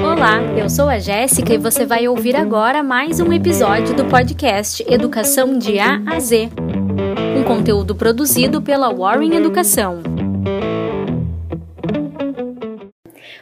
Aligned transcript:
Olá, 0.00 0.40
eu 0.56 0.70
sou 0.70 0.88
a 0.88 1.00
Jéssica 1.00 1.52
e 1.54 1.58
você 1.58 1.84
vai 1.84 2.06
ouvir 2.06 2.36
agora 2.36 2.80
mais 2.80 3.18
um 3.18 3.32
episódio 3.32 3.92
do 3.96 4.04
podcast 4.04 4.84
Educação 4.86 5.58
de 5.58 5.80
A 5.80 6.00
a 6.06 6.20
Z, 6.20 6.50
um 7.36 7.42
conteúdo 7.42 7.96
produzido 7.96 8.62
pela 8.62 8.94
Warren 8.94 9.34
Educação. 9.34 10.00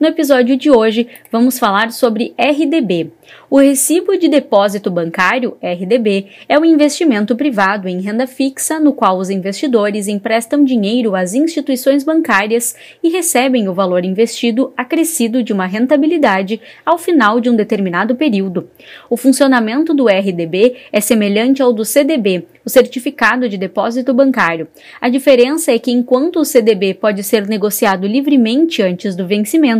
No 0.00 0.06
episódio 0.06 0.56
de 0.56 0.70
hoje, 0.70 1.08
vamos 1.30 1.58
falar 1.58 1.92
sobre 1.92 2.34
RDB. 2.38 3.12
O 3.50 3.58
Recibo 3.58 4.16
de 4.16 4.28
Depósito 4.28 4.90
Bancário, 4.90 5.56
RDB, 5.62 6.26
é 6.48 6.58
um 6.58 6.64
investimento 6.64 7.34
privado 7.34 7.88
em 7.88 8.00
renda 8.00 8.26
fixa 8.26 8.78
no 8.78 8.92
qual 8.92 9.18
os 9.18 9.30
investidores 9.30 10.06
emprestam 10.06 10.64
dinheiro 10.64 11.14
às 11.14 11.34
instituições 11.34 12.04
bancárias 12.04 12.76
e 13.02 13.08
recebem 13.08 13.68
o 13.68 13.74
valor 13.74 14.04
investido 14.04 14.72
acrescido 14.76 15.42
de 15.42 15.52
uma 15.52 15.66
rentabilidade 15.66 16.60
ao 16.84 16.98
final 16.98 17.40
de 17.40 17.48
um 17.48 17.56
determinado 17.56 18.14
período. 18.16 18.68
O 19.08 19.16
funcionamento 19.16 19.94
do 19.94 20.08
RDB 20.08 20.76
é 20.92 21.00
semelhante 21.00 21.62
ao 21.62 21.72
do 21.72 21.84
CDB, 21.84 22.46
o 22.64 22.70
Certificado 22.70 23.48
de 23.48 23.56
Depósito 23.56 24.12
Bancário. 24.12 24.68
A 25.00 25.08
diferença 25.08 25.72
é 25.72 25.78
que 25.78 25.90
enquanto 25.90 26.40
o 26.40 26.44
CDB 26.44 26.92
pode 26.94 27.22
ser 27.22 27.46
negociado 27.46 28.06
livremente 28.06 28.82
antes 28.82 29.16
do 29.16 29.26
vencimento, 29.26 29.77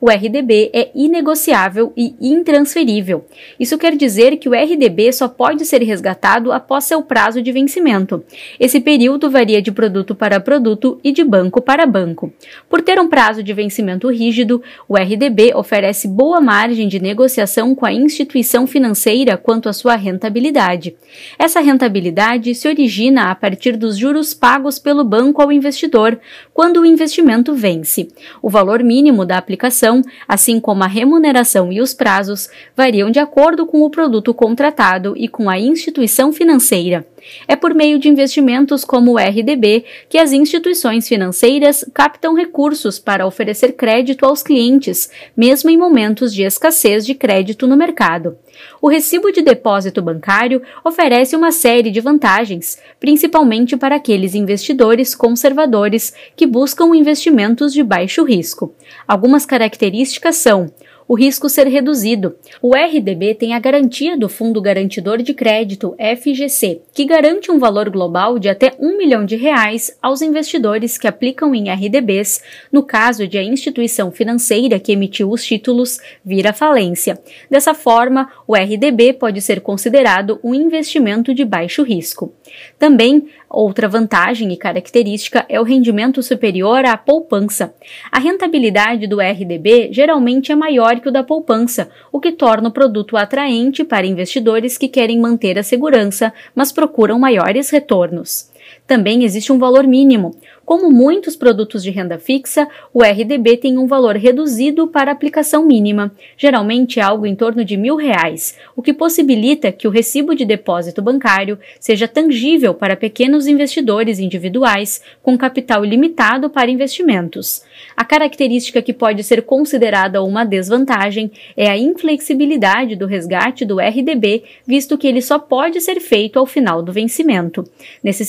o 0.00 0.10
RDB 0.10 0.70
é 0.72 0.90
inegociável 0.94 1.92
e 1.96 2.14
intransferível. 2.20 3.24
Isso 3.58 3.78
quer 3.78 3.96
dizer 3.96 4.36
que 4.36 4.48
o 4.48 4.54
RDB 4.54 5.12
só 5.12 5.28
pode 5.28 5.64
ser 5.64 5.82
resgatado 5.82 6.52
após 6.52 6.84
seu 6.84 7.02
prazo 7.02 7.40
de 7.42 7.50
vencimento. 7.50 8.22
Esse 8.58 8.80
período 8.80 9.30
varia 9.30 9.62
de 9.62 9.72
produto 9.72 10.14
para 10.14 10.38
produto 10.38 11.00
e 11.02 11.12
de 11.12 11.24
banco 11.24 11.60
para 11.60 11.86
banco. 11.86 12.32
Por 12.68 12.82
ter 12.82 12.98
um 13.00 13.08
prazo 13.08 13.42
de 13.42 13.52
vencimento 13.52 14.08
rígido, 14.10 14.62
o 14.88 14.96
RDB 14.96 15.52
oferece 15.54 16.06
boa 16.06 16.40
margem 16.40 16.88
de 16.88 17.00
negociação 17.00 17.74
com 17.74 17.86
a 17.86 17.92
instituição 17.92 18.66
financeira 18.66 19.36
quanto 19.36 19.68
à 19.68 19.72
sua 19.72 19.96
rentabilidade. 19.96 20.94
Essa 21.38 21.60
rentabilidade 21.60 22.54
se 22.54 22.68
origina 22.68 23.30
a 23.30 23.34
partir 23.34 23.76
dos 23.76 23.96
juros 23.96 24.34
pagos 24.34 24.78
pelo 24.78 25.04
banco 25.04 25.42
ao 25.42 25.50
investidor 25.50 26.18
quando 26.52 26.80
o 26.80 26.86
investimento 26.86 27.54
vence. 27.54 28.08
O 28.42 28.50
valor 28.50 28.82
mínimo 28.82 29.24
da 29.24 29.39
aplicação, 29.40 30.02
assim 30.28 30.60
como 30.60 30.84
a 30.84 30.86
remuneração 30.86 31.72
e 31.72 31.80
os 31.80 31.92
prazos, 31.92 32.48
variam 32.76 33.10
de 33.10 33.18
acordo 33.18 33.66
com 33.66 33.82
o 33.82 33.90
produto 33.90 34.32
contratado 34.32 35.14
e 35.16 35.28
com 35.28 35.50
a 35.50 35.58
instituição 35.58 36.32
financeira. 36.32 37.04
É 37.46 37.56
por 37.56 37.74
meio 37.74 37.98
de 37.98 38.08
investimentos 38.08 38.84
como 38.84 39.12
o 39.12 39.18
RDB 39.18 39.84
que 40.08 40.18
as 40.18 40.32
instituições 40.32 41.08
financeiras 41.08 41.84
captam 41.92 42.34
recursos 42.34 42.98
para 42.98 43.26
oferecer 43.26 43.72
crédito 43.72 44.24
aos 44.24 44.42
clientes, 44.42 45.10
mesmo 45.36 45.70
em 45.70 45.76
momentos 45.76 46.34
de 46.34 46.42
escassez 46.42 47.04
de 47.06 47.14
crédito 47.14 47.66
no 47.66 47.76
mercado. 47.76 48.36
O 48.80 48.88
recibo 48.88 49.30
de 49.30 49.42
depósito 49.42 50.02
bancário 50.02 50.62
oferece 50.84 51.36
uma 51.36 51.52
série 51.52 51.90
de 51.90 52.00
vantagens, 52.00 52.78
principalmente 52.98 53.76
para 53.76 53.96
aqueles 53.96 54.34
investidores 54.34 55.14
conservadores 55.14 56.12
que 56.36 56.46
buscam 56.46 56.94
investimentos 56.94 57.72
de 57.72 57.82
baixo 57.82 58.24
risco. 58.24 58.74
Algumas 59.06 59.46
características 59.46 60.36
são 60.36 60.70
o 61.10 61.14
risco 61.16 61.48
ser 61.48 61.66
reduzido. 61.66 62.36
O 62.62 62.72
RDB 62.72 63.34
tem 63.34 63.52
a 63.52 63.58
garantia 63.58 64.16
do 64.16 64.28
Fundo 64.28 64.62
Garantidor 64.62 65.20
de 65.20 65.34
Crédito, 65.34 65.96
FGC, 65.98 66.82
que 66.94 67.04
garante 67.04 67.50
um 67.50 67.58
valor 67.58 67.90
global 67.90 68.38
de 68.38 68.48
até 68.48 68.74
um 68.78 68.96
milhão 68.96 69.24
de 69.24 69.34
reais 69.34 69.98
aos 70.00 70.22
investidores 70.22 70.96
que 70.96 71.08
aplicam 71.08 71.52
em 71.52 71.68
RDBs, 71.68 72.40
no 72.70 72.84
caso 72.84 73.26
de 73.26 73.36
a 73.36 73.42
instituição 73.42 74.12
financeira 74.12 74.78
que 74.78 74.92
emitiu 74.92 75.32
os 75.32 75.44
títulos 75.44 75.98
vir 76.24 76.46
à 76.46 76.52
falência. 76.52 77.18
Dessa 77.50 77.74
forma, 77.74 78.30
o 78.46 78.54
RDB 78.54 79.14
pode 79.14 79.42
ser 79.42 79.62
considerado 79.62 80.38
um 80.44 80.54
investimento 80.54 81.34
de 81.34 81.44
baixo 81.44 81.82
risco. 81.82 82.32
Também, 82.78 83.26
outra 83.48 83.88
vantagem 83.88 84.52
e 84.52 84.56
característica 84.56 85.44
é 85.48 85.60
o 85.60 85.64
rendimento 85.64 86.22
superior 86.22 86.84
à 86.84 86.96
poupança. 86.96 87.74
A 88.12 88.20
rentabilidade 88.20 89.08
do 89.08 89.20
RDB 89.20 89.88
geralmente 89.92 90.52
é 90.52 90.54
maior 90.54 90.99
da 91.08 91.22
poupança, 91.22 91.88
o 92.10 92.18
que 92.18 92.32
torna 92.32 92.68
o 92.68 92.72
produto 92.72 93.16
atraente 93.16 93.84
para 93.84 94.04
investidores 94.04 94.76
que 94.76 94.88
querem 94.88 95.20
manter 95.20 95.56
a 95.56 95.62
segurança, 95.62 96.32
mas 96.52 96.72
procuram 96.72 97.16
maiores 97.16 97.70
retornos. 97.70 98.50
Também 98.86 99.24
existe 99.24 99.52
um 99.52 99.58
valor 99.58 99.86
mínimo. 99.86 100.34
Como 100.64 100.88
muitos 100.88 101.34
produtos 101.34 101.82
de 101.82 101.90
renda 101.90 102.16
fixa, 102.16 102.68
o 102.94 103.02
RDB 103.02 103.56
tem 103.56 103.76
um 103.76 103.88
valor 103.88 104.14
reduzido 104.14 104.86
para 104.86 105.10
aplicação 105.10 105.66
mínima, 105.66 106.12
geralmente 106.36 107.00
algo 107.00 107.26
em 107.26 107.34
torno 107.34 107.64
de 107.64 107.76
mil 107.76 107.96
reais, 107.96 108.56
o 108.76 108.82
que 108.82 108.92
possibilita 108.92 109.72
que 109.72 109.88
o 109.88 109.90
recibo 109.90 110.32
de 110.32 110.44
depósito 110.44 111.02
bancário 111.02 111.58
seja 111.80 112.06
tangível 112.06 112.72
para 112.72 112.94
pequenos 112.94 113.48
investidores 113.48 114.20
individuais 114.20 115.02
com 115.22 115.36
capital 115.36 115.84
limitado 115.84 116.48
para 116.48 116.70
investimentos. 116.70 117.64
A 117.96 118.04
característica 118.04 118.80
que 118.80 118.92
pode 118.92 119.24
ser 119.24 119.42
considerada 119.42 120.22
uma 120.22 120.44
desvantagem 120.44 121.32
é 121.56 121.68
a 121.68 121.76
inflexibilidade 121.76 122.94
do 122.94 123.06
resgate 123.06 123.64
do 123.64 123.80
RDB, 123.80 124.44
visto 124.66 124.96
que 124.96 125.06
ele 125.06 125.20
só 125.20 125.38
pode 125.38 125.80
ser 125.80 126.00
feito 126.00 126.38
ao 126.38 126.46
final 126.46 126.82
do 126.82 126.92
vencimento. 126.92 127.64
Nesse 128.04 128.24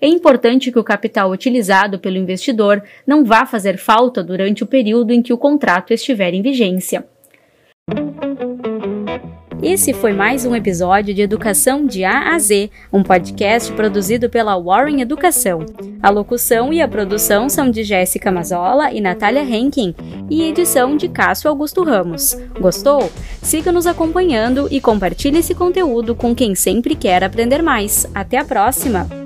é 0.00 0.06
importante 0.06 0.70
que 0.70 0.78
o 0.78 0.84
capital 0.84 1.30
utilizado 1.30 1.98
pelo 1.98 2.16
investidor 2.16 2.82
não 3.06 3.24
vá 3.24 3.46
fazer 3.46 3.78
falta 3.78 4.22
durante 4.22 4.62
o 4.62 4.66
período 4.66 5.12
em 5.12 5.22
que 5.22 5.32
o 5.32 5.38
contrato 5.38 5.92
estiver 5.92 6.34
em 6.34 6.42
vigência. 6.42 7.04
Esse 9.60 9.92
foi 9.92 10.12
mais 10.12 10.46
um 10.46 10.54
episódio 10.54 11.12
de 11.12 11.20
Educação 11.20 11.84
de 11.84 12.04
A 12.04 12.32
a 12.32 12.38
Z, 12.38 12.70
um 12.92 13.02
podcast 13.02 13.72
produzido 13.72 14.30
pela 14.30 14.56
Warren 14.56 15.00
Educação. 15.00 15.66
A 16.00 16.10
locução 16.10 16.72
e 16.72 16.80
a 16.80 16.86
produção 16.86 17.48
são 17.48 17.68
de 17.68 17.82
Jéssica 17.82 18.30
Mazola 18.30 18.92
e 18.92 19.00
Natália 19.00 19.42
Henkin 19.42 19.94
e 20.30 20.44
edição 20.44 20.96
de 20.96 21.08
Cássio 21.08 21.50
Augusto 21.50 21.82
Ramos. 21.82 22.36
Gostou? 22.60 23.10
Siga 23.42 23.72
nos 23.72 23.86
acompanhando 23.86 24.68
e 24.70 24.80
compartilhe 24.80 25.38
esse 25.38 25.56
conteúdo 25.56 26.14
com 26.14 26.36
quem 26.36 26.54
sempre 26.54 26.94
quer 26.94 27.24
aprender 27.24 27.60
mais. 27.60 28.06
Até 28.14 28.38
a 28.38 28.44
próxima! 28.44 29.17